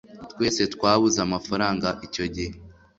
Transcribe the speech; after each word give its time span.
twese 0.31 0.61
twabuze 0.73 1.17
amafaranga 1.27 1.87
icyo 2.05 2.25
gihe 2.35 2.51